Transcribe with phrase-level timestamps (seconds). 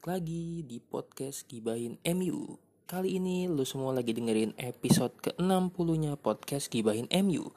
[0.00, 2.56] balik lagi di podcast Gibahin MU
[2.88, 7.52] Kali ini lu semua lagi dengerin episode ke-60 nya podcast Gibahin MU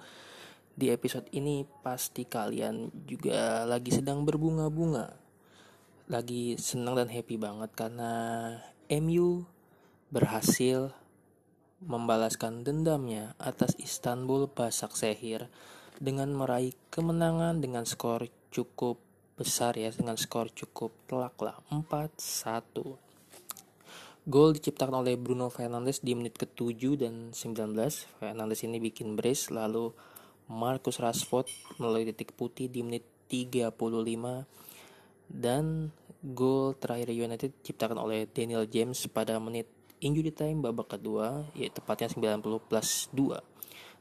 [0.75, 5.15] Di episode ini pasti kalian juga lagi sedang berbunga-bunga.
[6.11, 8.11] Lagi senang dan happy banget karena
[8.91, 9.47] MU
[10.11, 10.91] berhasil
[11.79, 15.47] membalaskan dendamnya atas Istanbul Basaksehir
[15.95, 18.99] dengan meraih kemenangan dengan skor cukup
[19.33, 22.97] besar ya dengan skor cukup telak lah 4-1.
[24.23, 27.75] Gol diciptakan oleh Bruno Fernandes di menit ke-7 dan 19.
[28.23, 29.91] Fernandes ini bikin brace lalu
[30.47, 33.73] Marcus Rashford melalui titik putih di menit 35
[35.27, 35.91] dan
[36.23, 39.67] gol terakhir United diciptakan oleh Daniel James pada menit
[39.99, 43.39] injury time babak kedua yaitu tepatnya 90 plus 2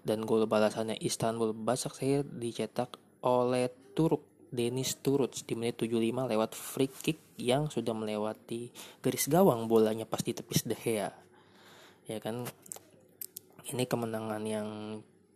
[0.02, 6.92] dan gol balasannya Istanbul Basaksehir dicetak oleh Turuk Dennis Turuts di menit 75 lewat free
[6.92, 8.68] kick yang sudah melewati
[9.00, 11.08] garis gawang bolanya pasti tepis De Gea.
[12.04, 12.44] Ya kan
[13.72, 14.68] ini kemenangan yang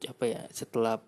[0.04, 1.00] apa ya setelah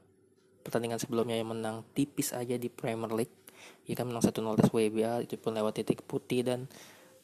[0.64, 3.38] pertandingan sebelumnya yang menang tipis aja di Premier League
[3.84, 6.64] ya kan menang 1-0 atas WBA itu pun lewat titik putih dan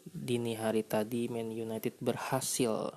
[0.04, 2.92] dini hari tadi Man United berhasil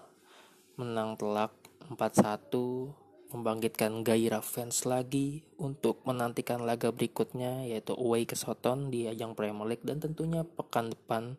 [0.75, 1.55] menang telak
[1.87, 9.35] 4-1 membangkitkan gairah fans lagi untuk menantikan laga berikutnya yaitu away ke Soton di ajang
[9.35, 11.35] Premier League dan tentunya pekan depan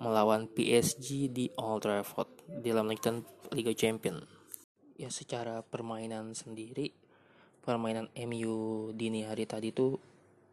[0.00, 2.88] melawan PSG di Old Trafford di dalam
[3.52, 4.24] Liga Champion.
[4.96, 7.06] Ya secara permainan sendiri
[7.66, 9.98] permainan MU dini hari tadi itu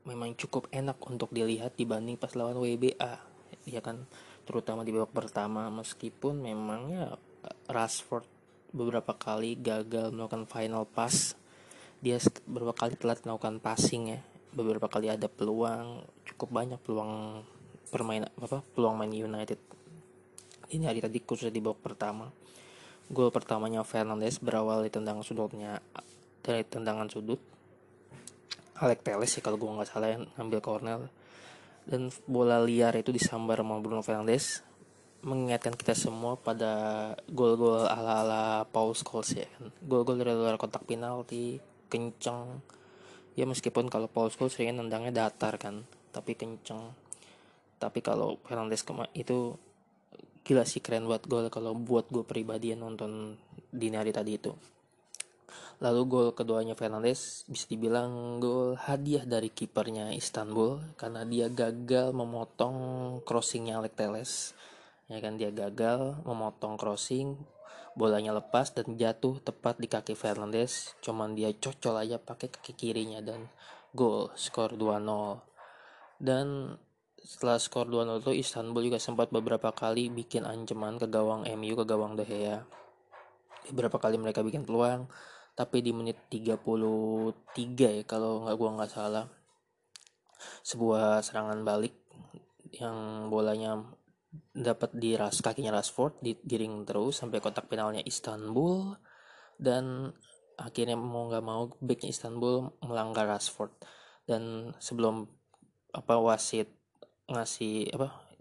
[0.09, 3.13] memang cukup enak untuk dilihat dibanding pas lawan WBA
[3.69, 4.09] ya kan
[4.43, 7.07] terutama di babak pertama meskipun memang ya
[7.69, 8.25] Rashford
[8.73, 11.37] beberapa kali gagal melakukan final pass.
[12.01, 12.19] Dia
[12.49, 14.19] beberapa kali telat melakukan passing ya.
[14.51, 17.45] Beberapa kali ada peluang cukup banyak peluang
[17.93, 19.61] permainan apa peluang main United.
[20.73, 22.33] Ini hari tadi khususnya di babak pertama.
[23.13, 25.77] Gol pertamanya Fernandes berawal di tendangan sudutnya
[26.41, 27.37] dari tendangan sudut.
[28.81, 30.99] Alex Teles sih kalau gue nggak salah yang ngambil corner.
[31.85, 34.65] Dan bola liar itu disambar sama Bruno Fernandes
[35.23, 36.71] mengingatkan kita semua pada
[37.31, 39.71] gol-gol ala-ala Paul Scholes ya kan.
[39.79, 41.57] Gol-gol dari luar kotak penalti,
[41.87, 42.59] kenceng.
[43.33, 46.91] Ya meskipun kalau Paul Scholes seringnya nendangnya datar kan, tapi kenceng.
[47.79, 48.83] Tapi kalau Fernandes
[49.15, 49.55] itu
[50.43, 53.39] gila sih keren buat gol kalau buat gue pribadi yang nonton
[53.71, 54.51] dini hari tadi itu.
[55.79, 62.75] Lalu gol keduanya Fernandes bisa dibilang gol hadiah dari kipernya Istanbul karena dia gagal memotong
[63.23, 64.31] crossingnya Alex Teles
[65.13, 67.37] ya kan dia gagal memotong crossing
[67.93, 70.97] bolanya lepas dan jatuh tepat di kaki Fernandes.
[71.05, 73.53] Cuman dia cocol aja pakai kaki kirinya dan
[73.93, 75.53] gol skor 2-0
[76.17, 76.77] dan
[77.21, 81.85] setelah skor 2-0 itu Istanbul juga sempat beberapa kali bikin ancaman ke gawang MU ke
[81.85, 82.65] gawang De Gea.
[83.69, 85.07] Beberapa kali mereka bikin peluang
[85.53, 89.29] tapi di menit 33 ya kalau nggak gua nggak salah
[90.65, 91.93] sebuah serangan balik
[92.73, 93.77] yang bolanya
[94.53, 98.97] dapat di ras kakinya Rashford digiring terus sampai kotak penalnya Istanbul.
[99.57, 100.09] Dan
[100.57, 103.73] akhirnya mau nggak mau backnya Istanbul melanggar Rashford.
[104.25, 105.25] Dan sebelum
[105.93, 106.73] apa wasit
[107.29, 108.33] ngasih apa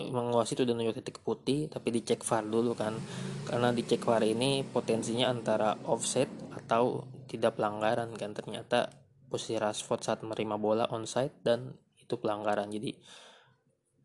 [0.00, 2.96] mengawasi itu udah nunjuk titik putih tapi dicek VAR dulu kan.
[3.44, 8.32] Karena dicek VAR ini potensinya antara offset atau tidak pelanggaran kan.
[8.32, 8.90] Ternyata
[9.28, 12.70] posisi Rashford saat menerima bola onside dan itu pelanggaran.
[12.70, 12.96] Jadi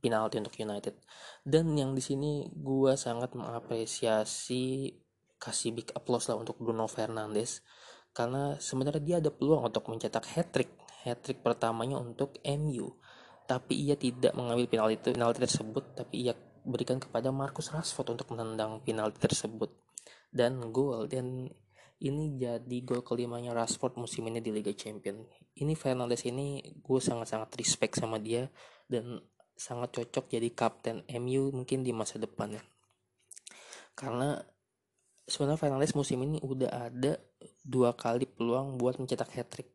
[0.02, 0.98] penalti untuk United.
[1.46, 4.98] Dan yang di sini gue sangat mengapresiasi
[5.38, 7.62] kasih big applause lah untuk Bruno Fernandes.
[8.12, 12.94] Karena sebenarnya dia ada peluang untuk mencetak hat-trick hat-trick pertamanya untuk MU
[13.50, 18.32] tapi ia tidak mengambil penalti itu penalti tersebut tapi ia berikan kepada Marcus Rashford untuk
[18.32, 19.76] menendang penalti tersebut.
[20.32, 21.52] Dan gol dan
[22.00, 25.22] ini jadi gol kelimanya Rashford musim ini di Liga Champion
[25.60, 28.48] ini Fernandes ini gue sangat-sangat respect sama dia
[28.88, 29.20] dan
[29.62, 32.64] sangat cocok jadi kapten MU mungkin di masa depan ya.
[33.94, 34.42] Karena
[35.30, 37.22] sebenarnya Fernandes musim ini udah ada
[37.62, 39.70] dua kali peluang buat mencetak hat trick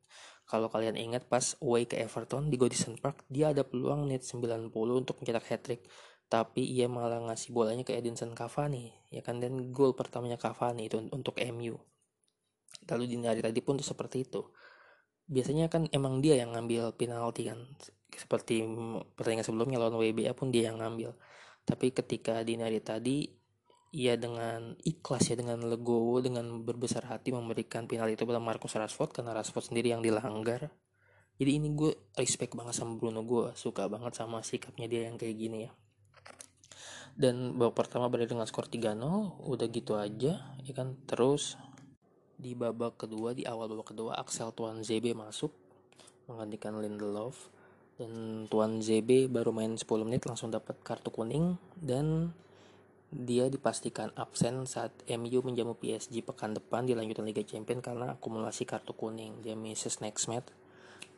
[0.46, 4.70] kalau kalian ingat pas away ke Everton di Goodison Park dia ada peluang menit 90
[4.74, 5.82] untuk mencetak hat trick
[6.26, 9.38] tapi ia malah ngasih bolanya ke Edinson Cavani ya kan?
[9.38, 11.78] Dan gol pertamanya Cavani itu untuk MU
[12.86, 14.42] lalu di hari tadi pun tuh seperti itu.
[15.26, 17.58] Biasanya kan emang dia yang ngambil penalti kan
[18.12, 18.62] seperti
[19.18, 21.14] pertandingan sebelumnya lawan WBA pun dia yang ngambil.
[21.66, 23.26] Tapi ketika di hari tadi
[23.96, 29.10] ia dengan ikhlas ya dengan legowo dengan berbesar hati memberikan penalti itu pada Marcus Rashford
[29.14, 30.68] karena Rashford sendiri yang dilanggar.
[31.36, 35.36] Jadi ini gue respect banget sama Bruno gue suka banget sama sikapnya dia yang kayak
[35.36, 35.70] gini ya.
[37.16, 39.00] Dan babak pertama berakhir dengan skor 3-0
[39.48, 40.96] udah gitu aja ya kan?
[41.08, 41.56] Terus
[42.36, 45.56] di babak kedua di awal babak kedua Axel Tuan ZB masuk
[46.28, 47.48] menggantikan Lindelof
[47.96, 52.36] dan Tuan ZB baru main 10 menit langsung dapat kartu kuning dan
[53.08, 58.68] dia dipastikan absen saat MU menjamu PSG pekan depan di lanjutan Liga Champions karena akumulasi
[58.68, 59.40] kartu kuning.
[59.40, 60.52] Dia misses next match.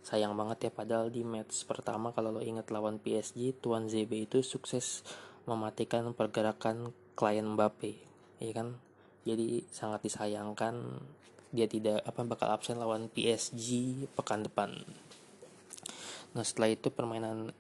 [0.07, 4.47] Sayang banget ya padahal di match pertama kalau lo inget lawan PSG Tuan ZB itu
[4.47, 5.03] sukses
[5.51, 7.99] mematikan pergerakan klien Mbappe
[8.39, 8.79] ya kan?
[9.27, 11.03] Jadi sangat disayangkan
[11.51, 14.85] dia tidak apa bakal absen lawan PSG pekan depan
[16.37, 17.53] nah setelah itu permainan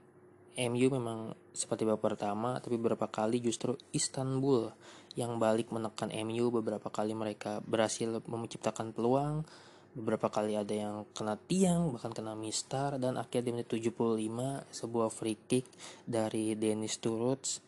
[0.59, 4.75] MU memang seperti babak pertama tapi beberapa kali justru Istanbul
[5.15, 9.47] yang balik menekan MU beberapa kali mereka berhasil menciptakan peluang
[9.99, 14.15] beberapa kali ada yang kena tiang bahkan kena mistar dan akhirnya di menit 75
[14.71, 15.67] sebuah free kick
[16.07, 17.59] dari Dennis Turuts.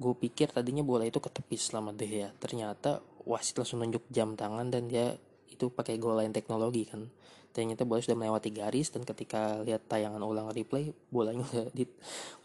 [0.00, 4.72] Gue pikir tadinya bola itu ketepis selama deh ya ternyata wasit langsung nunjuk jam tangan
[4.72, 5.14] dan dia
[5.52, 7.04] itu pakai goal line teknologi kan
[7.50, 11.84] ternyata bola sudah melewati garis dan ketika lihat tayangan ulang replay bolanya udah di,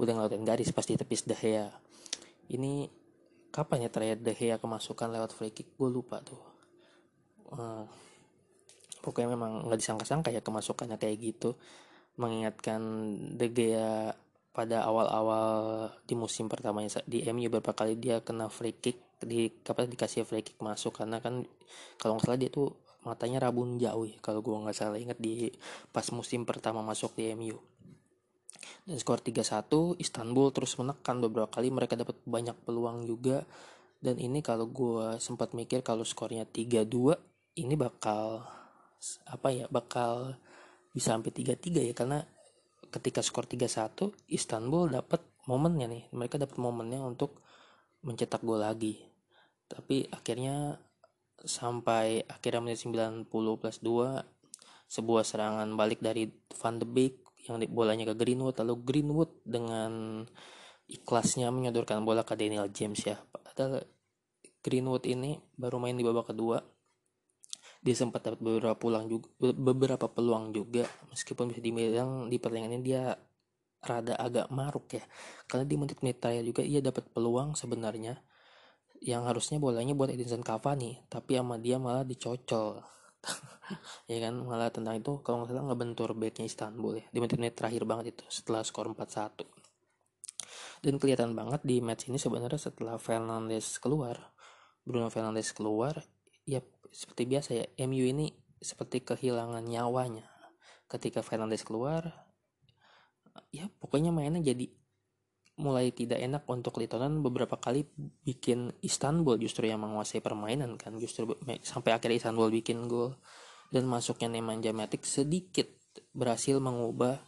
[0.01, 1.69] udah ngelewatin garis pasti tepis deh ya
[2.49, 2.89] ini
[3.55, 5.79] kapan ya terakhir deh ya kemasukan lewat free kick?
[5.79, 6.43] Gue lupa tuh.
[7.55, 7.87] Uh,
[8.99, 11.55] pokoknya memang nggak disangka-sangka ya kemasukannya kayak gitu.
[12.19, 12.81] Mengingatkan
[13.39, 14.11] De Gea
[14.51, 15.55] pada awal-awal
[16.03, 20.43] di musim pertamanya di MU beberapa kali dia kena free kick di kapan dikasih free
[20.43, 20.99] kick masuk.
[20.99, 21.47] Karena kan
[21.95, 22.75] kalau nggak salah dia tuh
[23.05, 25.53] matanya rabun jauh ya kalau gua nggak salah ingat di
[25.93, 27.57] pas musim pertama masuk di MU
[28.85, 33.45] dan skor 3-1 Istanbul terus menekan beberapa kali mereka dapat banyak peluang juga.
[33.97, 37.17] Dan ini kalau gua sempat mikir kalau skornya 3-2
[37.57, 38.45] ini bakal
[39.29, 40.37] apa ya bakal
[40.93, 42.21] bisa sampai 3-3 ya karena
[42.93, 46.03] ketika skor 3-1 Istanbul dapat momennya nih.
[46.13, 47.41] Mereka dapat momennya untuk
[48.05, 49.01] mencetak gol lagi.
[49.65, 50.77] Tapi akhirnya
[51.45, 54.35] sampai akhirnya menit 90 plus 2
[54.85, 56.29] sebuah serangan balik dari
[56.61, 60.23] Van de Beek yang bolanya ke Greenwood lalu Greenwood dengan
[60.89, 63.17] ikhlasnya menyodorkan bola ke Daniel James ya.
[63.29, 63.85] Padahal
[64.61, 66.61] Greenwood ini baru main di babak kedua.
[67.85, 70.89] Dia sempat dapat beberapa peluang juga beberapa peluang juga.
[71.13, 73.13] Meskipun bisa dibilang di pertandingan ini dia
[73.85, 75.05] rada agak maruk ya.
[75.45, 78.17] Karena di menit-menit terakhir juga ia dapat peluang sebenarnya
[79.05, 82.81] yang harusnya bolanya buat Edinson Cavani tapi sama dia malah dicocol.
[84.05, 87.81] Ya kan malah tentang itu kalau nggak salah ngebentur backnya Istanbul ya di menit-menit terakhir
[87.89, 89.41] banget itu setelah skor 4-1
[90.85, 94.21] dan kelihatan banget di match ini sebenarnya setelah Fernandes keluar
[94.85, 95.97] Bruno Fernandes keluar
[96.45, 96.61] ya
[96.93, 98.29] seperti biasa ya MU ini
[98.61, 100.29] seperti kehilangan nyawanya.
[100.85, 102.29] Ketika Fernandes keluar
[103.51, 104.69] ya pokoknya mainnya jadi
[105.55, 107.87] mulai tidak enak untuk Litonan beberapa kali
[108.27, 111.31] bikin Istanbul justru yang menguasai permainan kan justru
[111.63, 113.15] sampai akhirnya Istanbul bikin gol
[113.71, 115.71] dan masuknya Nemanja Matic sedikit
[116.11, 117.23] berhasil mengubah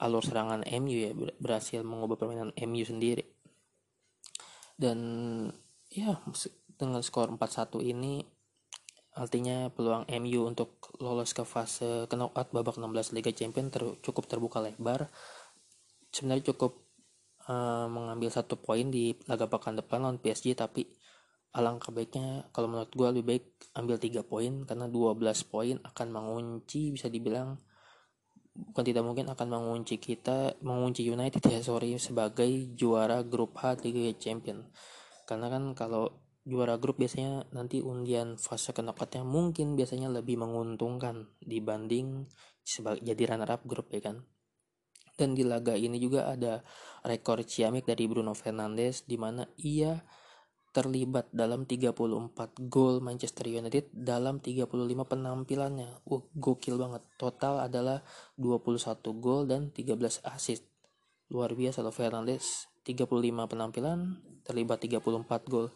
[0.00, 3.28] alur serangan MU ya berhasil mengubah permainan MU sendiri
[4.80, 4.98] dan
[5.92, 6.16] ya
[6.80, 8.24] dengan skor 4-1 ini
[9.18, 14.62] Artinya peluang MU untuk lolos ke fase knockout babak 16 Liga Champions ter cukup terbuka
[14.62, 15.10] lebar.
[16.14, 16.87] Sebenarnya cukup
[17.48, 20.86] uh, mengambil satu poin di laga pekan depan lawan PSG tapi
[21.56, 26.92] alangkah baiknya kalau menurut gue lebih baik ambil tiga poin karena 12 poin akan mengunci
[26.92, 27.56] bisa dibilang
[28.52, 34.12] bukan tidak mungkin akan mengunci kita mengunci United ya sorry sebagai juara grup H Liga
[34.18, 34.68] Champions
[35.24, 42.24] karena kan kalau juara grup biasanya nanti undian fase knockoutnya mungkin biasanya lebih menguntungkan dibanding
[42.64, 44.24] sebagai jadi runner up grup ya kan
[45.18, 46.62] dan di laga ini juga ada
[47.02, 49.98] rekor ciamik dari Bruno Fernandes di mana ia
[50.70, 54.70] terlibat dalam 34 gol Manchester United dalam 35
[55.10, 56.06] penampilannya.
[56.06, 57.02] Wah, gokil banget.
[57.18, 58.06] Total adalah
[58.38, 60.62] 21 gol dan 13 assist.
[61.34, 62.70] Luar biasa loh Fernandes.
[62.86, 64.16] 35 penampilan,
[64.48, 65.68] terlibat 34 gol.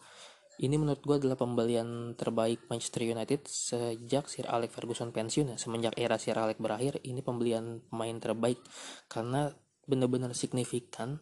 [0.61, 5.57] Ini menurut gue adalah pembelian terbaik Manchester United sejak Sir Alex Ferguson pensiun ya.
[5.57, 8.61] Semenjak era Sir Alex berakhir, ini pembelian pemain terbaik
[9.09, 9.49] karena
[9.89, 11.17] benar-benar signifikan,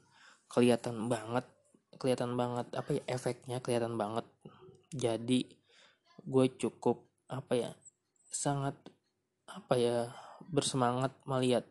[0.51, 1.47] kelihatan banget,
[1.95, 4.27] kelihatan banget apa ya efeknya kelihatan banget.
[4.91, 5.47] Jadi
[6.27, 7.71] gue cukup apa ya
[8.27, 8.75] sangat
[9.47, 10.11] apa ya
[10.51, 11.63] bersemangat melihat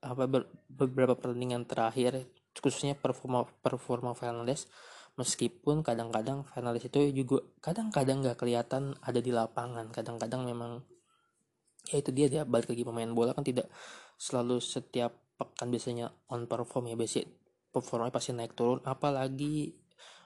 [0.00, 0.26] apa
[0.72, 2.26] beberapa pertandingan terakhir
[2.58, 4.68] khususnya performa performa Fernandes
[5.16, 9.92] meskipun kadang-kadang finalis itu juga kadang-kadang nggak kelihatan ada di lapangan.
[9.92, 10.80] Kadang-kadang memang
[11.90, 13.68] ya itu dia dia balik lagi pemain bola kan tidak
[14.16, 17.28] selalu setiap pekan biasanya on perform ya biasanya
[17.72, 18.80] performanya pasti naik turun.
[18.84, 19.72] Apalagi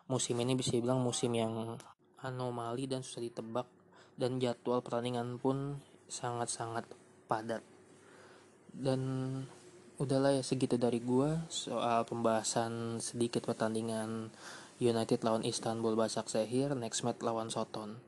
[0.07, 1.75] musim ini bisa dibilang musim yang
[2.23, 3.67] anomali dan susah ditebak
[4.17, 6.87] dan jadwal pertandingan pun sangat-sangat
[7.27, 7.63] padat.
[8.71, 9.01] Dan
[9.97, 14.29] udahlah ya segitu dari gua soal pembahasan sedikit pertandingan
[14.81, 18.01] United lawan Istanbul Basaksehir next match lawan Soton.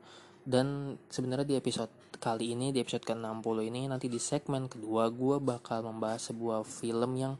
[0.45, 5.37] Dan sebenarnya di episode kali ini di episode ke-60 ini nanti di segmen kedua gue
[5.39, 7.37] bakal membahas sebuah film yang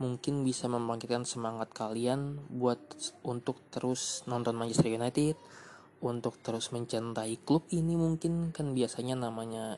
[0.00, 2.80] mungkin bisa membangkitkan semangat kalian buat
[3.20, 5.36] untuk terus nonton Manchester United
[6.00, 9.76] untuk terus mencintai klub ini mungkin kan biasanya namanya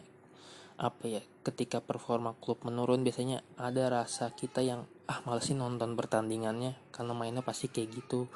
[0.79, 5.99] apa ya ketika performa klub menurun biasanya ada rasa kita yang ah males sih nonton
[5.99, 8.31] pertandingannya karena mainnya pasti kayak gitu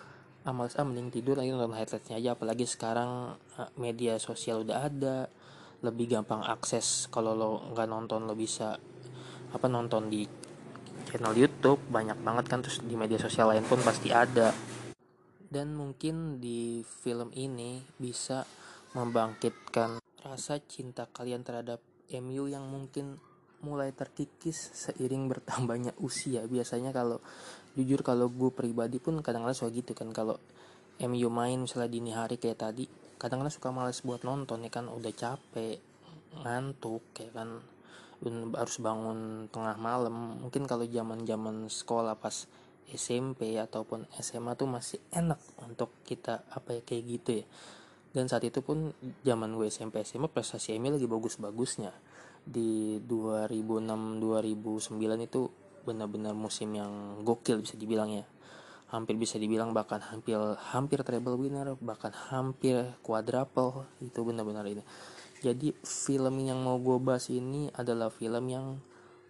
[0.47, 4.87] ah males ah mending tidur lagi nonton highlightsnya aja apalagi sekarang ah, media sosial udah
[4.87, 5.19] ada.
[5.83, 8.79] Lebih gampang akses kalau lo nggak nonton lo bisa
[9.51, 10.23] apa nonton di
[11.11, 11.83] channel YouTube.
[11.91, 14.55] Banyak banget kan terus di media sosial lain pun pasti ada.
[15.51, 18.47] Dan mungkin di film ini bisa
[18.95, 21.83] membangkitkan rasa cinta kalian terhadap
[22.23, 23.19] MU yang mungkin
[23.65, 26.45] mulai terkikis seiring bertambahnya usia.
[26.45, 27.23] Biasanya kalau
[27.77, 30.13] jujur kalau gue pribadi pun kadang-kadang suka gitu kan.
[30.13, 30.37] Kalau
[31.01, 32.85] MU main misalnya dini hari kayak tadi
[33.17, 34.89] kadang-kadang suka males buat nonton ya kan.
[34.93, 35.81] Udah capek
[36.45, 37.49] ngantuk kayak kan.
[38.57, 40.41] Harus bangun tengah malam.
[40.41, 42.49] Mungkin kalau zaman zaman sekolah pas
[42.87, 47.47] SMP ataupun SMA tuh masih enak untuk kita apa ya kayak gitu ya.
[48.17, 51.93] Dan saat itu pun zaman gue SMP SMA prestasi MU lagi bagus-bagusnya
[52.47, 55.51] di 2006 2009 itu
[55.83, 58.25] benar-benar musim yang gokil bisa dibilang ya.
[58.87, 60.39] Hampir bisa dibilang bahkan hampir
[60.71, 64.87] hampir treble winner bahkan hampir quadruple itu benar-benar ini.
[65.43, 68.79] Jadi film yang mau gue bahas ini adalah film yang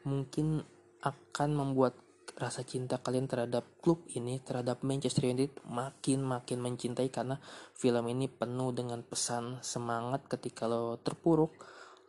[0.05, 0.63] mungkin
[1.03, 1.97] akan membuat
[2.37, 7.41] rasa cinta kalian terhadap klub ini terhadap Manchester United makin makin mencintai karena
[7.73, 11.57] film ini penuh dengan pesan semangat ketika lo terpuruk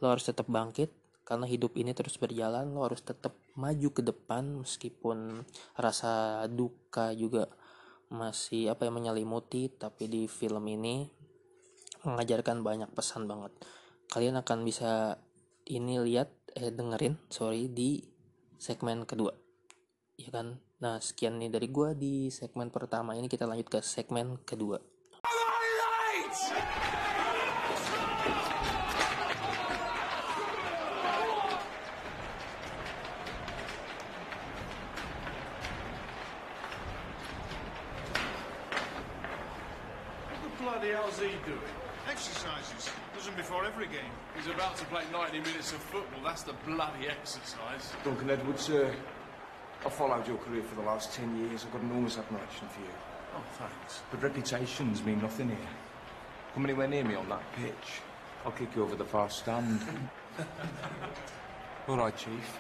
[0.02, 0.94] lo harus tetap bangkit
[1.28, 5.44] karena hidup ini terus berjalan lo harus tetap maju ke depan meskipun
[5.76, 7.52] rasa duka juga
[8.08, 11.04] masih apa yang menyelimuti tapi di film ini
[12.08, 13.52] mengajarkan banyak pesan banget.
[14.08, 15.20] Kalian akan bisa
[15.68, 18.00] ini lihat eh dengerin sorry di
[18.56, 19.36] segmen kedua.
[20.16, 20.64] Ya kan?
[20.80, 23.20] Nah sekian nih dari gua di segmen pertama.
[23.20, 24.80] Ini kita lanjut ke segmen kedua
[46.28, 47.94] That's the bloody exercise.
[48.04, 48.94] Duncan Edwards, uh,
[49.86, 51.64] I've followed your career for the last 10 years.
[51.64, 52.90] I've got enormous admiration for you.
[53.34, 54.02] Oh, thanks.
[54.12, 55.58] But reputations mean nothing here.
[56.54, 58.02] Come anywhere near me on that pitch,
[58.44, 59.80] I'll kick you over the far stand.
[61.88, 62.60] All right, Chief.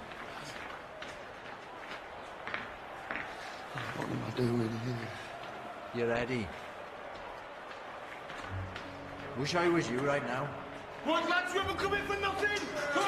[3.97, 5.09] What am I doing here?
[5.93, 6.47] You're Eddie.
[9.37, 10.47] Wish I was you right now.
[11.03, 13.06] What, lads, you haven't come in for nothing?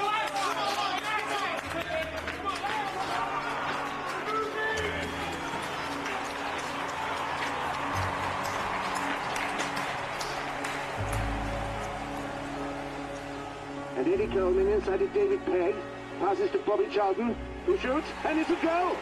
[14.30, 15.74] Inside of David Pegg.
[16.22, 17.34] Passes to Bobby Charlton,
[17.66, 18.94] who shoots, and it's a goal!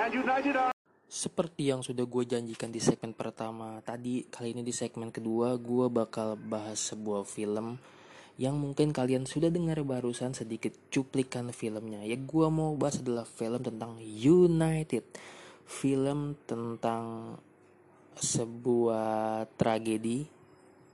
[0.00, 0.72] And United are...
[1.04, 5.86] Seperti yang sudah gue janjikan di segmen pertama tadi, kali ini di segmen kedua gue
[5.92, 7.76] bakal bahas sebuah film
[8.40, 12.00] yang mungkin kalian sudah dengar barusan sedikit cuplikan filmnya.
[12.00, 15.04] Ya gue mau bahas adalah film tentang United,
[15.68, 17.36] film tentang
[18.16, 20.33] sebuah tragedi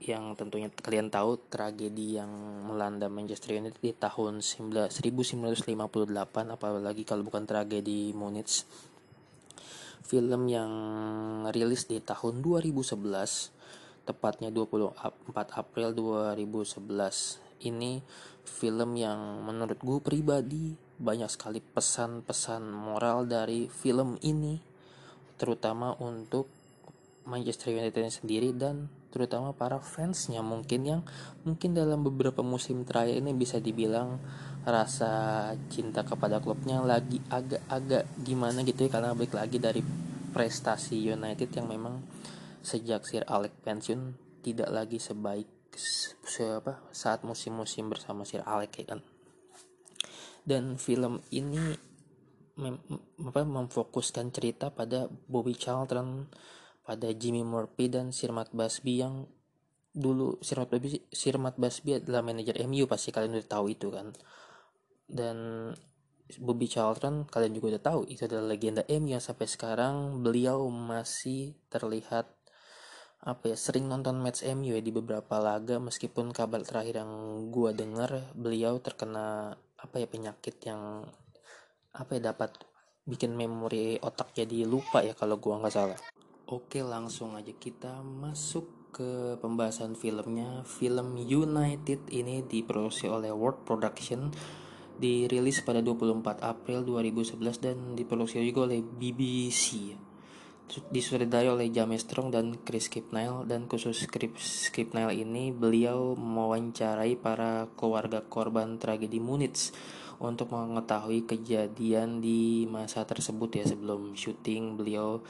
[0.01, 2.31] yang tentunya kalian tahu tragedi yang
[2.65, 5.69] melanda Manchester United di tahun 1958
[6.57, 8.65] apalagi kalau bukan tragedi Munich.
[10.01, 10.73] Film yang
[11.53, 12.97] rilis di tahun 2011
[14.03, 14.97] tepatnya 24
[15.53, 18.01] April 2011 ini
[18.41, 24.57] film yang menurut gue pribadi banyak sekali pesan-pesan moral dari film ini
[25.37, 26.60] terutama untuk
[27.31, 31.01] Manchester United sendiri dan terutama para fansnya mungkin yang
[31.47, 34.19] mungkin dalam beberapa musim terakhir ini bisa dibilang
[34.67, 39.81] rasa cinta kepada klubnya lagi agak-agak gimana gitu ya karena balik lagi dari
[40.31, 42.03] prestasi United yang memang
[42.61, 48.85] sejak Sir Alex pensiun tidak lagi sebaik se apa saat musim-musim bersama Sir Alex ya
[48.95, 48.99] kan.
[50.41, 51.77] Dan film ini
[52.57, 52.75] mem,
[53.21, 56.27] apa, memfokuskan cerita pada Bobby Charlton
[56.91, 59.25] ada Jimmy Murphy dan Sir Matt Busby yang
[59.91, 63.87] dulu Sir Matt Busby, Sir Matt Busby adalah manajer MU pasti kalian udah tahu itu
[63.91, 64.11] kan
[65.11, 65.37] dan
[66.39, 71.59] Bobby Charlton kalian juga udah tahu itu adalah legenda MU yang sampai sekarang beliau masih
[71.67, 72.31] terlihat
[73.21, 77.11] apa ya sering nonton match MU ya di beberapa laga meskipun kabar terakhir yang
[77.53, 81.05] gua dengar beliau terkena apa ya penyakit yang
[81.91, 82.55] apa ya dapat
[83.05, 85.99] bikin memori otak jadi lupa ya kalau gua nggak salah.
[86.51, 90.67] Oke langsung aja kita masuk ke pembahasan filmnya.
[90.67, 94.27] Film United ini diproduksi oleh World Production
[94.99, 99.95] dirilis pada 24 April 2011 dan diproduksi juga oleh BBC
[100.91, 107.71] disutradarai oleh James Strong dan Chris Kipnell dan khusus Chris Kipnell ini beliau mewawancarai para
[107.79, 109.71] keluarga korban tragedi Munich
[110.19, 115.23] untuk mengetahui kejadian di masa tersebut ya sebelum syuting beliau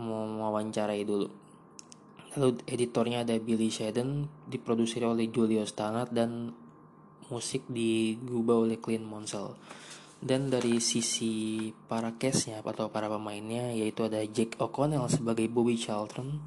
[0.00, 1.28] mewawancarai dulu.
[2.38, 6.54] Lalu editornya ada Billy Shedden diproduksi oleh Julio Stannard dan
[7.30, 9.58] musik digubah oleh Clint Monsell.
[10.20, 16.44] Dan dari sisi para case-nya atau para pemainnya yaitu ada Jack O'Connell sebagai Bobby Charlton,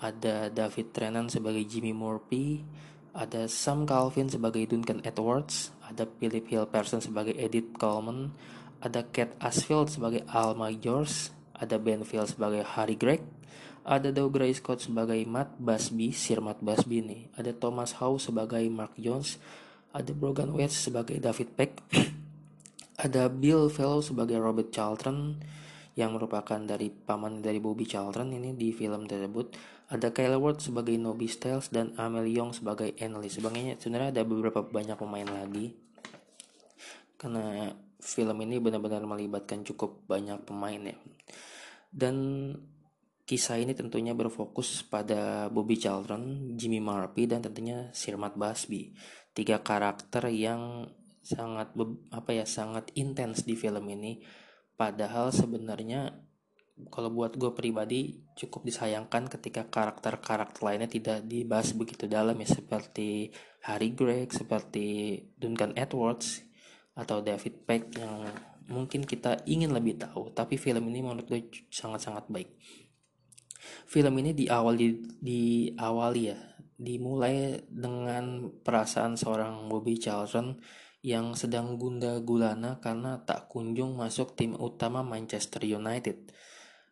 [0.00, 2.64] ada David Tennant sebagai Jimmy Murphy,
[3.12, 8.32] ada Sam Calvin sebagai Duncan Edwards, ada Philip Hill Person sebagai Edith Coleman,
[8.80, 11.28] ada Kate Asfield sebagai Alma George,
[11.60, 13.20] ada Ben Phil sebagai Harry Gregg,
[13.84, 18.64] ada Doug Gray Scott sebagai Matt Busby, Sir Matt Busby nih, ada Thomas Howe sebagai
[18.72, 19.36] Mark Jones,
[19.92, 21.84] ada Brogan West sebagai David Peck,
[23.04, 25.36] ada Bill Fellow sebagai Robert Charlton
[26.00, 29.52] yang merupakan dari paman dari Bobby Charlton ini di film tersebut.
[29.90, 34.62] Ada Kyle Ward sebagai Nobby Styles dan Amel Young sebagai Anneli sebagainya sebenarnya ada beberapa
[34.62, 35.74] banyak pemain lagi.
[37.18, 40.96] Karena film ini benar-benar melibatkan cukup banyak pemain ya
[41.90, 42.16] dan
[43.26, 48.90] kisah ini tentunya berfokus pada Bobby Charlton, Jimmy Murphy dan tentunya Sir Matt Busby.
[49.30, 50.90] Tiga karakter yang
[51.22, 51.70] sangat
[52.10, 54.18] apa ya sangat intens di film ini.
[54.74, 56.10] Padahal sebenarnya
[56.88, 63.30] kalau buat gue pribadi cukup disayangkan ketika karakter-karakter lainnya tidak dibahas begitu dalam ya seperti
[63.68, 66.40] Harry Gregg, seperti Duncan Edwards
[66.96, 68.32] atau David Peck yang
[68.70, 72.50] mungkin kita ingin lebih tahu tapi film ini menurut gue sangat-sangat baik
[73.90, 76.38] film ini di awal di, di awal ya
[76.80, 80.56] dimulai dengan perasaan seorang Bobby Charlton
[81.00, 86.32] yang sedang gunda gulana karena tak kunjung masuk tim utama Manchester United.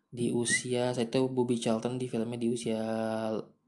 [0.09, 2.81] Di usia, saya tahu Bobby Charlton di filmnya di usia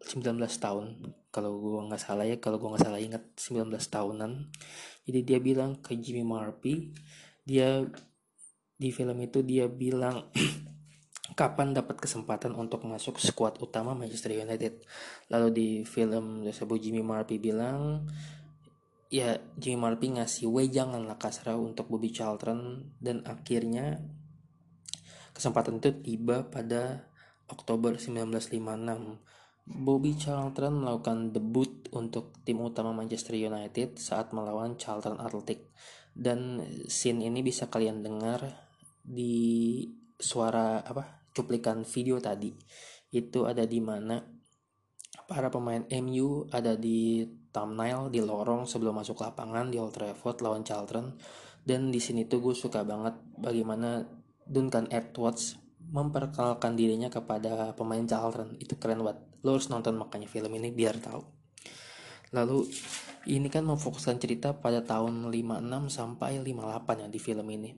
[0.01, 0.87] 19 tahun.
[1.29, 4.49] Kalau gue nggak salah ya, kalau gue nggak salah ingat 19 tahunan.
[5.05, 6.97] Jadi dia bilang ke Jimmy Murphy,
[7.51, 7.83] dia
[8.79, 10.31] di film itu dia bilang
[11.41, 14.87] kapan dapat kesempatan untuk masuk skuad utama Manchester United.
[15.35, 18.07] Lalu di film tersebut Jimmy Murphy bilang
[19.11, 23.99] ya Jimmy Murphy ngasih wejangan lah kasar untuk Bobby Charlton dan akhirnya
[25.35, 27.11] kesempatan itu tiba pada
[27.51, 29.19] Oktober 1956
[29.71, 35.71] Bobby Charlton melakukan debut untuk tim utama Manchester United saat melawan Charlton Athletic
[36.15, 38.45] dan scene ini bisa kalian dengar
[39.01, 39.83] di
[40.19, 42.53] suara apa cuplikan video tadi.
[43.11, 44.21] Itu ada di mana
[45.27, 50.63] para pemain MU ada di thumbnail di lorong sebelum masuk lapangan di Old Trafford lawan
[50.63, 51.15] Charlton.
[51.61, 54.03] Dan di sini tuh gue suka banget bagaimana
[54.47, 58.59] Duncan Edwards memperkenalkan dirinya kepada pemain Charlton.
[58.59, 59.23] Itu keren banget.
[59.43, 61.23] Lo harus nonton makanya film ini biar tahu.
[62.31, 62.67] Lalu
[63.29, 67.77] ini kan memfokuskan cerita pada tahun 56 sampai 58 ya di film ini.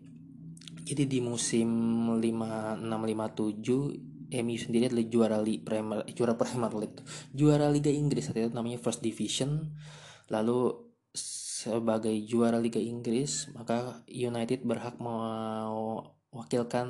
[0.83, 1.71] Jadi di musim
[2.19, 7.05] 5657 MU sendiri adalah juara Li Premier juara Premier League
[7.37, 9.77] juara Liga Inggris saat itu namanya First Division.
[10.33, 10.73] Lalu
[11.13, 16.89] sebagai juara Liga Inggris maka United berhak mewakilkan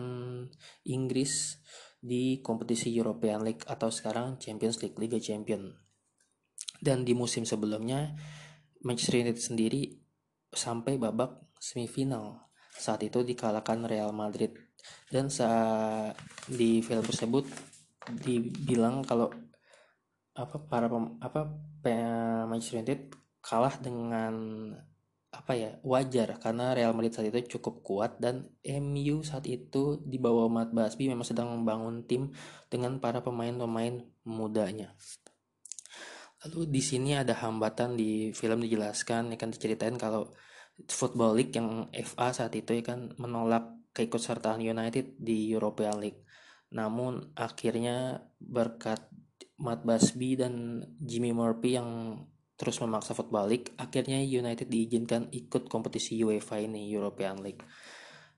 [0.86, 1.58] Inggris
[2.02, 5.81] di kompetisi European League atau sekarang Champions League Liga Champion
[6.82, 8.18] dan di musim sebelumnya
[8.82, 10.02] Manchester United sendiri
[10.50, 12.50] sampai babak semifinal.
[12.74, 14.58] Saat itu dikalahkan Real Madrid.
[15.06, 16.18] Dan saat
[16.50, 17.46] di film tersebut
[18.26, 19.30] dibilang kalau
[20.34, 21.40] apa para pem, apa
[22.50, 24.34] Manchester United kalah dengan
[25.32, 26.36] apa ya wajar.
[26.42, 31.06] Karena Real Madrid saat itu cukup kuat dan MU saat itu di bawah Matt Busby
[31.06, 32.34] memang sedang membangun tim
[32.66, 34.92] dengan para pemain-pemain mudanya.
[36.42, 40.35] Lalu di sini ada hambatan di film dijelaskan ya kan diceritain kalau
[40.90, 46.20] Football League yang FA saat itu ya kan menolak keikutsertaan United di European League.
[46.72, 49.05] namun akhirnya berkat
[49.61, 52.16] Matt Busby dan Jimmy Murphy yang
[52.57, 57.61] terus memaksa Football League akhirnya United diizinkan ikut kompetisi UEFA ini European League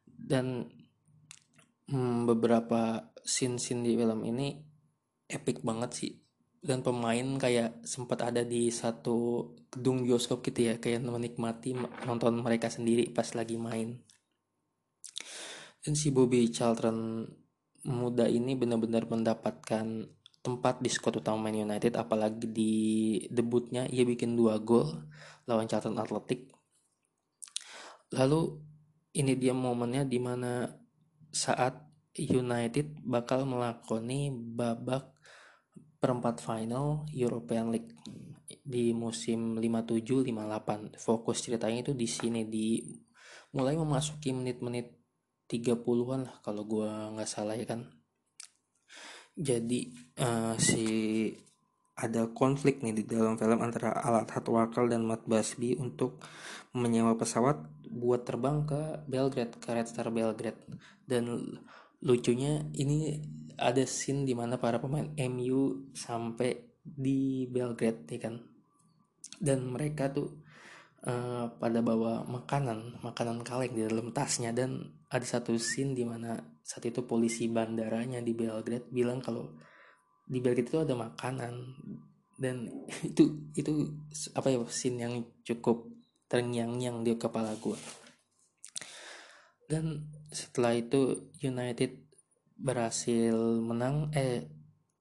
[0.02, 0.66] dan
[1.86, 4.58] hmm, beberapa scene-scene di film ini
[5.30, 6.23] epic banget sih
[6.64, 11.76] dan pemain kayak sempat ada di satu gedung bioskop gitu ya kayak menikmati
[12.08, 14.00] nonton mereka sendiri pas lagi main.
[15.84, 17.28] Dan si Bobby Charlton
[17.84, 20.08] muda ini benar-benar mendapatkan
[20.40, 22.74] tempat di squad utama Man United apalagi di
[23.28, 25.04] debutnya ia bikin dua gol
[25.44, 26.48] lawan Charlton Athletic.
[28.16, 28.56] Lalu
[29.20, 30.64] ini dia momennya di mana
[31.28, 31.76] saat
[32.16, 35.13] United bakal melakoni babak
[36.04, 37.96] perempat final European League
[38.60, 41.00] di musim 57-58.
[41.00, 42.84] Fokus ceritanya itu di sini di
[43.56, 44.92] mulai memasuki menit-menit
[45.48, 47.88] 30-an lah kalau gua nggak salah ya kan.
[49.32, 49.88] Jadi
[50.20, 50.84] uh, si
[51.94, 56.20] ada konflik nih di dalam film antara Alat Hatwakal dan Matt Busby untuk
[56.76, 60.60] menyewa pesawat buat terbang ke Belgrade, ke Red Star Belgrade.
[61.06, 61.56] Dan
[62.04, 63.22] lucunya ini
[63.56, 68.36] ada scene di mana para pemain MU sampai di Belgrade ya kan?
[69.40, 70.42] Dan mereka tuh
[71.06, 74.50] uh, pada bawa makanan makanan kaleng di dalam tasnya.
[74.50, 79.54] Dan ada satu scene di mana saat itu polisi bandaranya di Belgrade bilang kalau
[80.24, 81.54] di Belgrade itu ada makanan.
[82.34, 82.68] Dan
[83.10, 83.72] itu itu
[84.34, 85.14] apa ya scene yang
[85.46, 85.88] cukup
[86.28, 88.04] terngiang-ngiang di kepala gue
[89.68, 92.03] dan setelah itu United
[92.64, 94.48] berhasil menang eh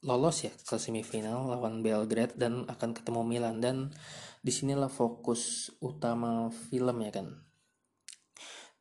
[0.04, 3.64] lolos ya ke semifinal lawan Belgrade dan akan ketemu Milan.
[3.64, 3.90] Dan
[4.44, 7.28] di sinilah fokus utama film ya kan?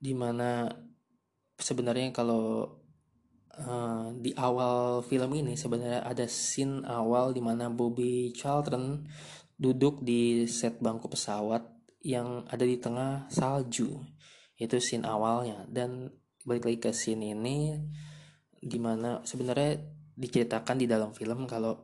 [0.02, 0.66] Di mana
[1.54, 2.66] sebenarnya kalau
[3.54, 9.06] uh, di awal film ini sebenarnya ada scene awal di mana Bobby Charlton
[9.54, 11.62] duduk di set bangku pesawat
[12.02, 14.02] yang ada di tengah salju.
[14.58, 15.70] Itu scene awalnya.
[15.70, 16.10] Dan
[16.42, 17.78] balik lagi ke scene ini
[18.62, 19.82] di mana sebenarnya
[20.14, 21.74] diceritakan di dalam film kalau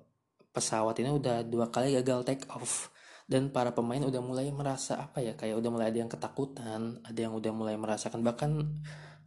[0.54, 2.94] pesawat ini udah dua kali gagal take off.
[3.28, 7.20] Dan para pemain udah mulai merasa apa ya kayak udah mulai ada yang ketakutan ada
[7.20, 8.80] yang udah mulai merasakan bahkan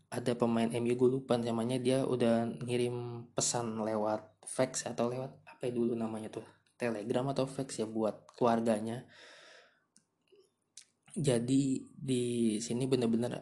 [0.10, 5.70] ada pemain MU gue lupa namanya dia udah ngirim pesan lewat fax atau lewat apa
[5.70, 6.44] ya dulu namanya tuh
[6.82, 9.06] telegram atau fax ya buat keluarganya.
[11.14, 13.38] Jadi di sini bener-bener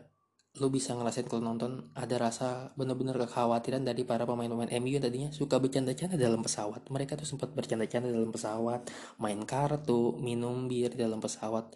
[0.57, 5.29] lu bisa ngerasain kalau nonton ada rasa bener-bener kekhawatiran dari para pemain-pemain MU yang tadinya
[5.29, 6.89] suka bercanda-canda dalam pesawat.
[6.89, 8.89] Mereka tuh sempat bercanda-canda dalam pesawat
[9.21, 11.69] main kartu minum bir dalam pesawat.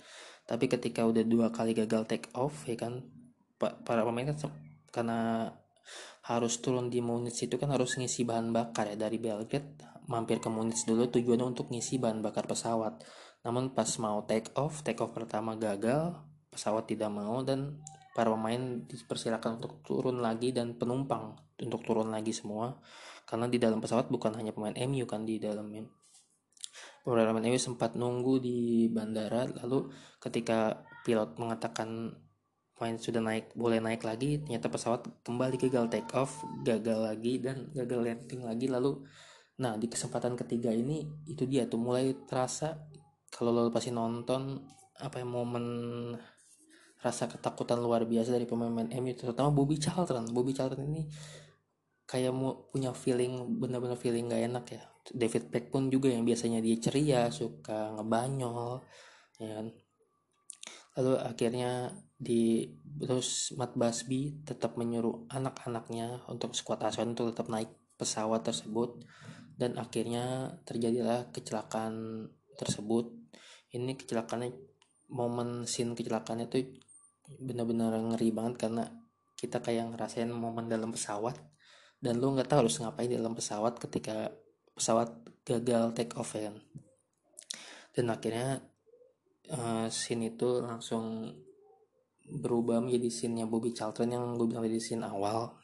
[0.50, 3.06] Tapi ketika udah dua kali gagal take off ya kan
[3.62, 4.52] para pemain kan
[4.90, 5.54] karena
[6.26, 8.98] harus turun di Munich itu kan harus ngisi bahan bakar ya.
[8.98, 13.06] Dari Belgrade mampir ke Munich dulu tujuannya untuk ngisi bahan bakar pesawat.
[13.46, 16.18] Namun pas mau take off take off pertama gagal
[16.50, 17.80] pesawat tidak mau dan
[18.14, 22.78] para pemain dipersilakan untuk turun lagi dan penumpang untuk turun lagi semua.
[23.26, 25.84] Karena di dalam pesawat bukan hanya pemain MU kan di dalamnya
[27.04, 29.92] pemain MU sempat nunggu di bandara lalu
[30.24, 32.16] ketika pilot mengatakan
[32.74, 37.70] pemain sudah naik boleh naik lagi ternyata pesawat kembali gagal take off gagal lagi dan
[37.76, 38.72] gagal landing lagi.
[38.72, 39.04] Lalu
[39.60, 42.88] nah di kesempatan ketiga ini itu dia tuh mulai terasa
[43.30, 44.64] kalau lo pasti nonton
[44.98, 45.66] apa yang momen
[47.04, 50.24] rasa ketakutan luar biasa dari pemain-pemain MU terutama Bobby Charlton.
[50.32, 51.04] Bobby Charlton ini
[52.08, 54.84] kayak mau punya feeling bener-bener feeling gak enak ya.
[55.12, 58.80] David Beck pun juga yang biasanya dia ceria suka ngebanyol
[59.44, 59.68] ya kan.
[60.96, 62.70] Lalu akhirnya di
[63.04, 69.04] terus Matt Busby tetap menyuruh anak-anaknya untuk skuad asuhan untuk tetap naik pesawat tersebut.
[69.54, 73.12] Dan akhirnya terjadilah kecelakaan tersebut.
[73.74, 74.54] Ini kecelakaannya
[75.14, 76.62] momen scene kecelakaannya tuh
[77.40, 78.84] bener-bener ngeri banget karena
[79.38, 81.36] kita kayak ngerasain momen dalam pesawat
[82.04, 84.28] dan lu nggak tahu harus ngapain di dalam pesawat ketika
[84.76, 86.60] pesawat gagal take off kan.
[87.96, 88.60] Dan akhirnya
[89.56, 91.32] uh, scene itu langsung
[92.24, 95.56] berubah menjadi scene-nya Bobby Charlton yang gue bilang di scene awal.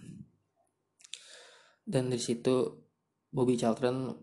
[1.83, 2.71] Dan dari situ
[3.27, 4.13] Bobby Charlton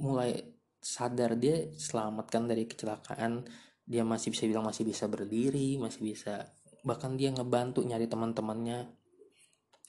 [0.00, 0.36] mulai
[0.84, 3.46] sadar dia selamatkan dari kecelakaan.
[3.84, 6.44] Dia masih bisa bilang masih bisa berdiri masih bisa
[6.84, 8.92] bahkan dia ngebantu nyari teman-temannya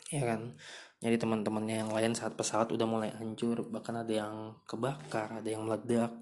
[0.09, 0.55] ya kan?
[1.03, 5.67] Nyari teman-temannya yang lain saat pesawat udah mulai hancur bahkan ada yang kebakar ada yang
[5.67, 6.15] meledak.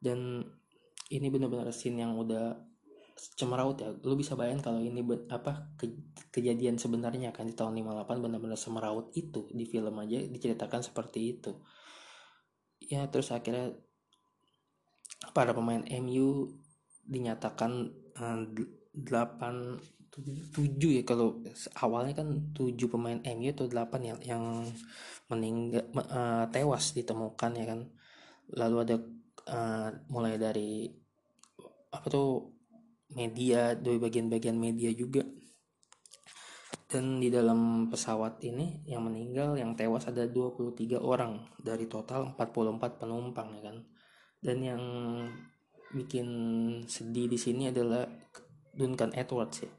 [0.00, 0.46] Dan
[1.10, 2.70] ini benar-benar scene yang udah
[3.36, 3.92] cemeraut ya.
[4.06, 5.90] Lu bisa bayangin kalau ini be- apa ke,
[6.32, 11.52] kejadian sebenarnya kan di tahun 58 benar-benar semeraut itu di film aja diceritakan seperti itu.
[12.80, 13.76] Ya terus akhirnya
[15.36, 16.56] para pemain MU
[17.04, 17.72] dinyatakan
[18.16, 18.40] uh,
[18.94, 21.02] 8 7 ya.
[21.06, 21.38] Kalau
[21.78, 24.44] awalnya kan 7 pemain MU atau 8 ya, yang yang
[25.30, 27.80] meninggal uh, eh, tewas ditemukan ya kan.
[28.58, 28.96] Lalu ada
[29.46, 30.90] uh, mulai dari
[31.90, 32.54] apa tuh
[33.14, 35.22] media dari bagian-bagian media juga.
[36.90, 41.38] Dan di dalam pesawat ini yang meninggal yang tewas ada 23 orang.
[41.62, 43.76] Dari total 44 penumpang ya kan.
[44.42, 44.82] Dan yang
[45.94, 46.26] bikin
[46.86, 48.06] sedih di sini adalah
[48.80, 49.72] Duncan Edwards ya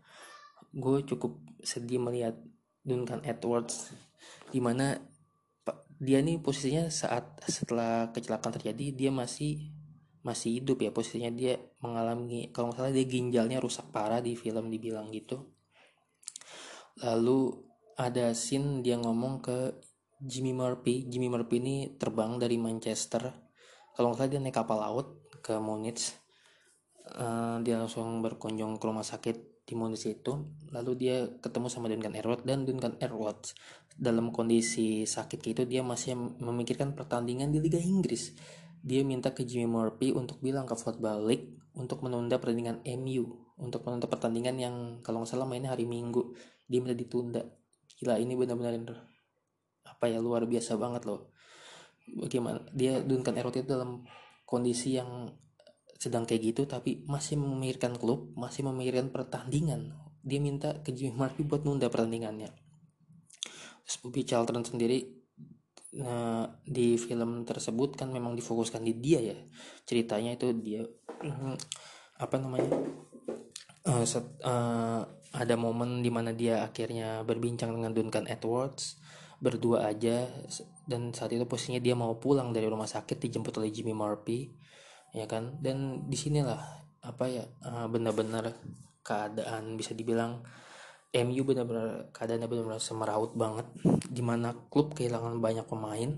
[0.71, 2.39] gue cukup sedih melihat
[2.81, 3.91] Duncan Edwards
[4.49, 4.95] di mana
[5.61, 9.75] pa- dia nih posisinya saat setelah kecelakaan terjadi dia masih
[10.21, 10.89] masih hidup ya.
[10.93, 15.51] Posisinya dia mengalami kalau nggak salah dia ginjalnya rusak parah di film dibilang gitu.
[17.03, 17.57] Lalu
[17.97, 19.57] ada scene dia ngomong ke
[20.21, 21.05] Jimmy Murphy.
[21.09, 23.29] Jimmy Murphy ini terbang dari Manchester.
[23.91, 25.07] Kalau nggak salah dia naik kapal laut
[25.41, 26.20] ke Munich
[27.61, 30.33] dia langsung berkunjung ke rumah sakit di Munich itu.
[30.73, 33.55] Lalu dia ketemu sama Duncan Edwards dan Duncan Edwards
[33.95, 38.33] dalam kondisi sakit itu dia masih memikirkan pertandingan di Liga Inggris.
[38.81, 43.85] Dia minta ke Jimmy Murphy untuk bilang ke Football League untuk menunda pertandingan MU untuk
[43.85, 46.33] menunda pertandingan yang kalau nggak salah mainnya hari Minggu.
[46.65, 47.45] Dia minta ditunda.
[48.01, 48.89] Gila ini benar-benar
[49.85, 51.29] apa ya luar biasa banget loh.
[52.17, 54.01] Bagaimana dia Duncan Edwards itu dalam
[54.49, 55.29] kondisi yang
[56.01, 59.93] sedang kayak gitu tapi masih memikirkan klub masih memikirkan pertandingan.
[60.25, 62.49] Dia minta ke Jimmy Murphy buat nunda pertandingannya.
[63.85, 65.05] Terus Bobby Charlton sendiri
[66.01, 69.37] nah, di film tersebut kan memang difokuskan di dia ya.
[69.85, 70.81] Ceritanya itu dia
[71.21, 71.53] mm,
[72.17, 72.81] apa namanya
[73.85, 78.97] eh, set- eh, ada momen di mana dia akhirnya berbincang dengan Duncan Edwards
[79.41, 80.29] berdua aja
[80.85, 84.53] dan saat itu posisinya dia mau pulang dari rumah sakit dijemput oleh Jimmy Murphy
[85.11, 85.59] ya kan?
[85.63, 88.53] Dan di sinilah apa ya eh, benar-benar
[89.01, 90.45] keadaan bisa dibilang
[91.11, 93.67] MU benar-benar keadaannya benar-benar semeraut banget
[94.07, 96.11] di mana klub kehilangan banyak pemain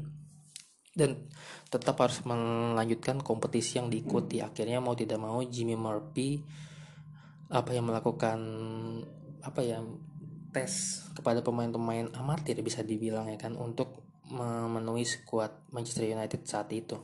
[0.93, 1.25] dan
[1.73, 6.45] tetap harus melanjutkan kompetisi yang diikuti akhirnya mau tidak mau Jimmy Murphy
[7.49, 8.37] apa yang melakukan
[9.41, 9.81] apa ya
[10.53, 17.01] tes kepada pemain-pemain amatir bisa dibilang ya kan untuk memenuhi skuad Manchester United saat itu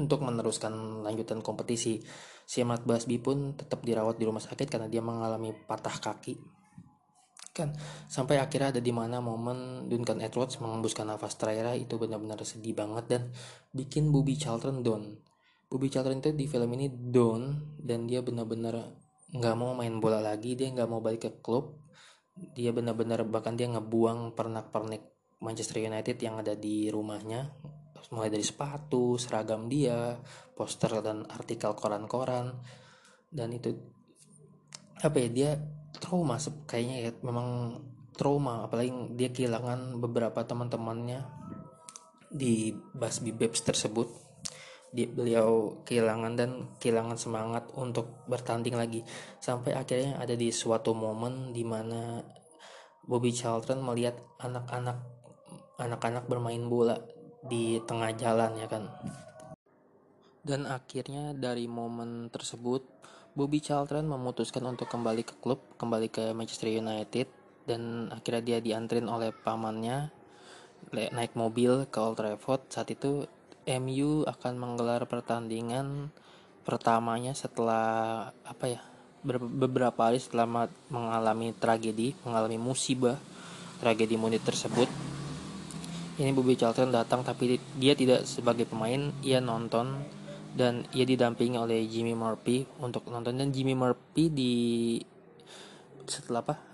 [0.00, 2.00] untuk meneruskan lanjutan kompetisi.
[2.48, 6.34] Si Matt Busby pun tetap dirawat di rumah sakit karena dia mengalami patah kaki.
[7.52, 7.76] Kan
[8.08, 13.04] sampai akhirnya ada di mana momen Duncan Edwards mengembuskan nafas terakhir itu benar-benar sedih banget
[13.06, 13.22] dan
[13.76, 15.20] bikin Bobby Charlton down.
[15.70, 18.98] Bobby Charlton itu di film ini down dan dia benar-benar
[19.30, 21.78] nggak mau main bola lagi dia nggak mau balik ke klub.
[22.34, 25.02] Dia benar-benar bahkan dia ngebuang pernak-pernik
[25.40, 27.50] Manchester United yang ada di rumahnya
[28.08, 30.16] mulai dari sepatu seragam dia
[30.56, 32.56] poster dan artikel koran-koran.
[33.28, 33.76] Dan itu
[35.00, 35.50] apa ya dia
[36.00, 37.78] trauma kayaknya ya memang
[38.16, 38.64] trauma.
[38.64, 41.20] Apalagi dia kehilangan beberapa teman-temannya
[42.32, 44.08] di Busby Babes tersebut.
[44.90, 46.50] Dia beliau kehilangan dan
[46.82, 49.06] kehilangan semangat untuk bertanding lagi.
[49.38, 52.18] Sampai akhirnya ada di suatu momen di mana
[53.06, 54.98] Bobby Charlton melihat anak-anak
[55.80, 56.98] anak-anak bermain bola
[57.44, 58.88] di tengah jalan ya kan?
[60.40, 62.82] Dan akhirnya dari momen tersebut
[63.36, 67.28] Bobby Charlton memutuskan untuk kembali ke klub kembali ke Manchester United
[67.68, 70.10] dan akhirnya dia diantrin oleh pamannya
[70.90, 72.66] naik mobil ke Old Trafford.
[72.72, 73.28] Saat itu
[73.68, 76.10] MU akan menggelar pertandingan
[76.64, 78.80] pertamanya setelah apa ya
[79.22, 83.16] ber- beberapa hari setelah mengalami tragedi mengalami musibah
[83.80, 84.88] tragedi Munich tersebut
[86.20, 89.10] ini Bobby Charlton datang tapi dia tidak sebagai pemain.
[89.24, 90.04] Ia nonton
[90.52, 93.40] dan ia didampingi oleh Jimmy Murphy untuk nonton.
[93.40, 94.52] Dan Jimmy Murphy di
[96.04, 96.70] setelah apa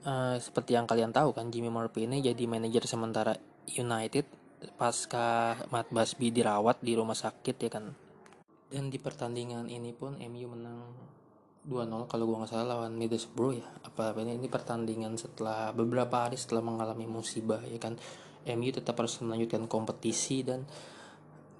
[0.00, 3.36] Eh, seperti yang kalian tahu kan Jimmy Murphy ini jadi manajer sementara
[3.68, 4.24] United
[4.80, 7.92] pasca Matt Busby dirawat di rumah sakit ya kan.
[8.72, 10.80] Dan di pertandingan ini pun MU menang
[11.68, 16.40] 2-0 kalau gua nggak salah lawan Middlesbrough ya apa ini ini pertandingan setelah beberapa hari
[16.40, 18.00] setelah mengalami musibah ya kan
[18.48, 20.64] MU tetap harus melanjutkan kompetisi dan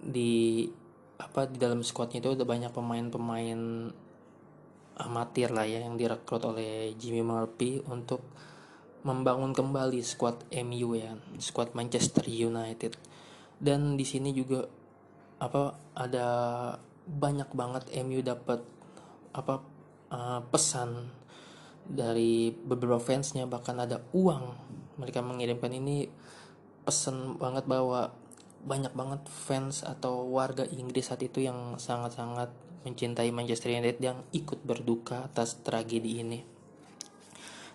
[0.00, 0.64] di
[1.20, 3.92] apa di dalam squadnya itu ada banyak pemain-pemain
[5.00, 8.20] amatir lah ya yang direkrut oleh Jimmy Murphy untuk
[9.00, 12.96] membangun kembali squad MU ya squad Manchester United.
[13.60, 14.64] Dan di sini juga
[15.40, 16.28] apa ada
[17.04, 18.60] banyak banget MU dapat
[19.32, 19.64] apa
[20.12, 21.08] uh, pesan
[21.84, 24.44] dari beberapa fansnya bahkan ada uang
[25.00, 25.72] mereka mengirimkan.
[25.72, 25.96] Ini
[26.84, 28.14] pesan banget bahwa
[28.60, 32.52] banyak banget fans atau warga Inggris saat itu yang sangat-sangat
[32.84, 36.40] mencintai Manchester United yang ikut berduka atas tragedi ini.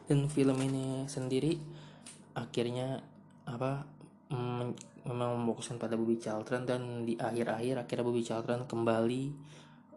[0.05, 1.57] Dan film ini sendiri
[2.37, 3.01] akhirnya
[3.45, 3.85] apa
[5.05, 9.23] memang memfokuskan pada Bobby Charlton dan di akhir-akhir akhirnya Bobby Charlton kembali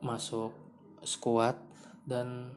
[0.05, 0.53] masuk
[1.05, 1.57] squad
[2.05, 2.53] dan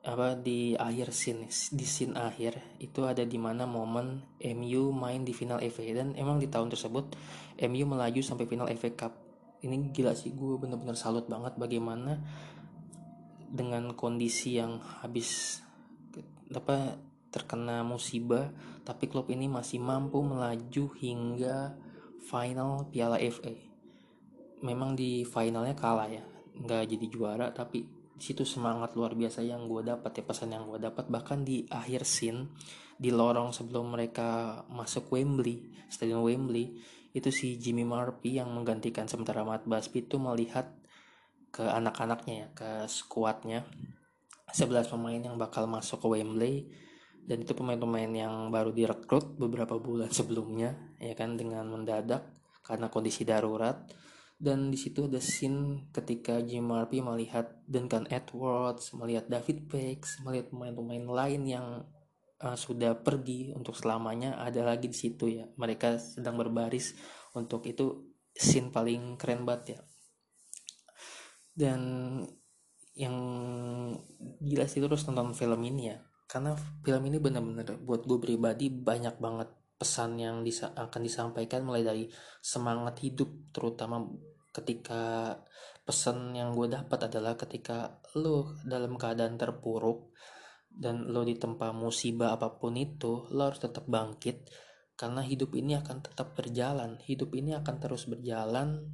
[0.00, 1.44] apa di akhir scene
[1.76, 4.24] di scene akhir itu ada di mana momen
[4.56, 7.12] MU main di final FA dan emang di tahun tersebut
[7.68, 9.12] MU melaju sampai final FA Cup.
[9.60, 12.16] Ini gila sih gue bener-bener salut banget bagaimana
[13.52, 15.60] dengan kondisi yang habis
[16.48, 16.96] apa
[17.28, 18.48] terkena musibah
[18.88, 21.76] tapi klub ini masih mampu melaju hingga
[22.24, 23.52] final Piala FA
[24.64, 26.24] memang di finalnya kalah ya
[26.56, 30.76] nggak jadi juara tapi situ semangat luar biasa yang gue dapat ya pesan yang gue
[30.76, 31.08] dapat.
[31.08, 32.52] Bahkan di akhir scene
[33.00, 36.78] di lorong sebelum mereka masuk Wembley stadion Wembley
[37.10, 40.70] itu si Jimmy Murphy yang menggantikan sementara Matt Busby itu melihat
[41.50, 43.66] ke anak-anaknya ya ke skuadnya
[44.54, 46.70] 11 pemain yang bakal masuk ke Wembley.
[47.20, 52.22] Dan itu pemain-pemain yang baru direkrut beberapa bulan sebelumnya ya kan dengan mendadak
[52.60, 53.88] karena kondisi darurat
[54.40, 60.48] dan di situ ada scene ketika Jim Murphy melihat Duncan Edwards, melihat David Pex, melihat
[60.48, 61.84] pemain-pemain lain yang
[62.40, 65.44] uh, sudah pergi untuk selamanya ada lagi di situ ya.
[65.44, 66.96] Mereka sedang berbaris
[67.36, 69.80] untuk itu scene paling keren banget ya.
[71.52, 71.80] Dan
[72.96, 73.16] yang
[74.40, 76.00] gila sih terus nonton film ini ya.
[76.24, 81.80] Karena film ini benar-benar buat gue pribadi banyak banget pesan yang disa akan disampaikan mulai
[81.80, 82.04] dari
[82.40, 84.04] semangat hidup terutama
[84.50, 85.36] ketika
[85.86, 90.14] pesan yang gue dapat adalah ketika lo dalam keadaan terpuruk
[90.70, 94.46] dan lo ditempa musibah apa pun itu lo harus tetap bangkit
[95.00, 97.00] karena hidup ini akan tetap berjalan.
[97.08, 98.84] Hidup ini akan terus berjalan.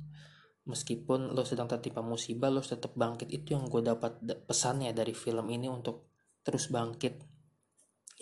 [0.62, 3.26] Meskipun lo sedang tertimpa musibah lo tetap bangkit.
[3.26, 6.14] Itu yang gue dapat pesannya dari film ini untuk
[6.46, 7.26] terus bangkit.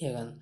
[0.01, 0.41] Ya kan?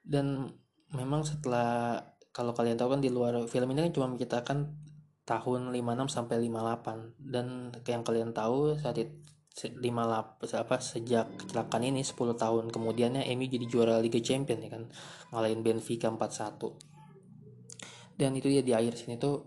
[0.00, 0.48] Dan
[0.96, 2.00] memang setelah
[2.32, 4.87] kalau kalian tahu kan di luar film ini kan cuma menceritakan
[5.28, 9.12] tahun 56 sampai 58 dan yang kalian tahu saat itu
[9.58, 14.88] 58 apa sejak kecelakaan ini 10 tahun kemudiannya MU jadi juara Liga Champions ya kan
[15.34, 19.44] ngalahin Benfica 4-1 dan itu ya di akhir sini tuh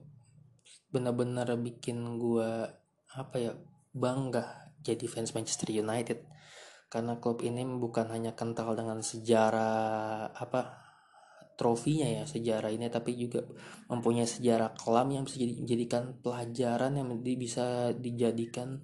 [0.91, 2.67] benar-benar bikin gua
[3.15, 3.51] apa ya
[3.91, 6.25] bangga jadi fans Manchester United.
[6.91, 10.80] Karena klub ini bukan hanya kental dengan sejarah apa
[11.61, 13.45] trofinya ya sejarah ini tapi juga
[13.85, 18.81] mempunyai sejarah kelam yang bisa dijadikan pelajaran yang bisa dijadikan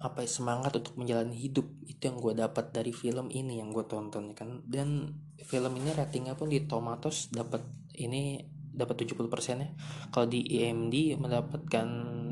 [0.00, 1.68] apa ya, semangat untuk menjalani hidup.
[1.84, 4.64] Itu yang gue dapat dari film ini yang gue tonton kan?
[4.64, 7.66] Dan film ini ratingnya pun di Tomatoes dapat
[7.98, 8.40] ini
[8.72, 9.18] dapat 70%
[9.58, 9.68] ya.
[10.14, 11.88] Kalau di IMD mendapatkan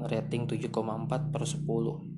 [0.07, 2.17] rating 7,4 per 10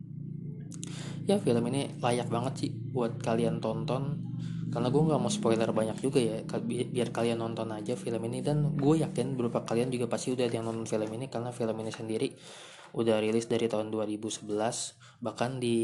[1.28, 4.24] ya film ini layak banget sih buat kalian tonton
[4.68, 8.44] karena gue nggak mau spoiler banyak juga ya biar kalian nonton aja film ini.
[8.44, 11.76] Dan gue yakin beberapa kalian juga pasti udah ada yang nonton film ini karena film
[11.80, 12.28] ini sendiri
[12.88, 14.48] udah rilis dari tahun 2011
[15.20, 15.76] bahkan di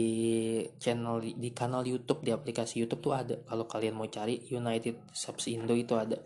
[0.80, 3.36] channel di kanal YouTube di aplikasi YouTube tuh ada.
[3.44, 6.16] Kalau kalian mau cari United Subs Indo itu ada.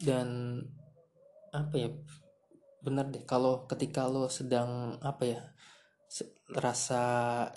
[0.00, 0.60] Dan
[1.54, 1.88] apa ya
[2.84, 5.40] bener deh kalau ketika lo sedang apa ya
[6.44, 7.02] rasa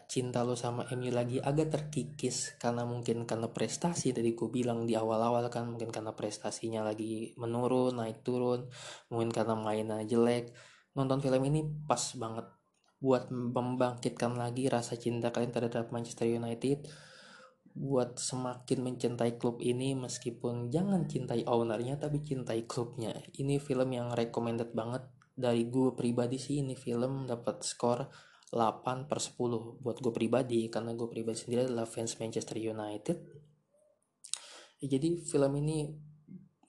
[0.08, 4.16] cinta lo sama MU lagi agak terkikis karena mungkin karena prestasi.
[4.16, 8.72] Tadi gue bilang di awal-awal kan mungkin karena prestasinya lagi menurun naik turun
[9.12, 10.56] mungkin karena mainnya jelek.
[10.96, 12.48] Nonton film ini pas banget
[12.98, 16.88] buat membangkitkan lagi rasa cinta kalian terhadap Manchester United
[17.78, 23.14] buat semakin mencintai klub ini meskipun jangan cintai ownernya tapi cintai klubnya.
[23.38, 25.06] Ini film yang recommended banget.
[25.38, 28.10] Dari gue pribadi sih ini film dapat skor
[28.48, 33.18] 8 per 10 buat gue pribadi karena gue pribadi sendiri adalah fans Manchester United.
[34.80, 35.92] Ya, jadi film ini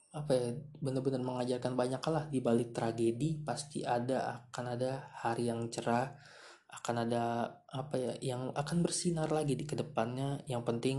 [0.09, 0.49] apa ya
[0.83, 2.27] benar-benar mengajarkan banyak lah.
[2.27, 6.19] Di balik tragedi pasti ada akan ada hari yang cerah
[6.69, 10.43] akan ada apa ya yang akan bersinar lagi di ke depannya.
[10.51, 10.99] Yang penting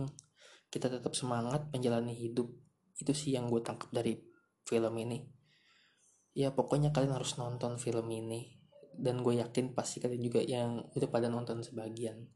[0.72, 2.48] kita tetap semangat menjalani hidup.
[2.96, 4.16] Itu sih yang gue tangkap dari
[4.64, 5.28] film ini.
[6.32, 8.59] Ya pokoknya kalian harus nonton film ini
[9.00, 12.28] dan gue yakin pasti kalian juga yang udah pada nonton sebagian.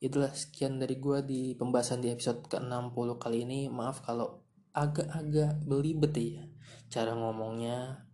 [0.00, 3.68] Itulah sekian dari gue di pembahasan di episode ke-60 kali ini.
[3.72, 6.44] Maaf kalau agak-agak belibet ya
[6.86, 8.06] cara ngomongnya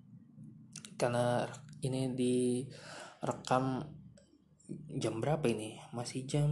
[0.97, 1.45] karena
[1.85, 2.65] ini di
[3.23, 3.83] rekam
[4.99, 5.79] jam berapa ini?
[5.95, 6.51] Masih jam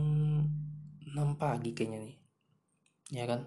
[1.03, 2.17] 6 pagi kayaknya nih.
[3.15, 3.47] Ya kan?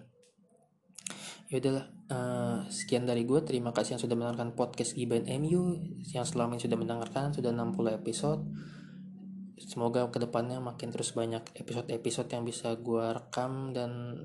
[1.47, 5.78] Ya udahlah eh, sekian dari gue terima kasih yang sudah mendengarkan podcast Giban MU
[6.12, 8.41] yang selama ini sudah mendengarkan sudah 60 episode
[9.58, 14.22] semoga ke depannya makin terus banyak episode-episode yang bisa gue rekam dan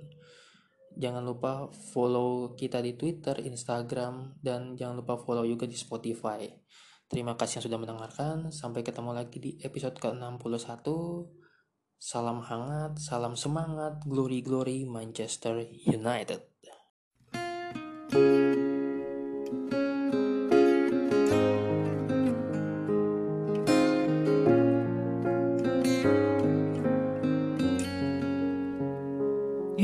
[0.96, 6.44] jangan lupa follow kita di Twitter, Instagram, dan jangan lupa follow juga di Spotify.
[7.08, 8.36] Terima kasih yang sudah mendengarkan.
[8.52, 10.84] Sampai ketemu lagi di episode ke-61.
[11.96, 16.51] Salam hangat, salam semangat, glory glory Manchester United.
[18.14, 18.18] You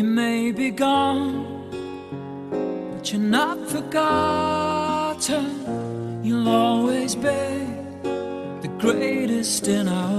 [0.04, 1.70] may be gone,
[2.92, 5.46] but you're not forgotten.
[6.22, 7.22] You'll always be
[8.60, 10.17] the greatest in our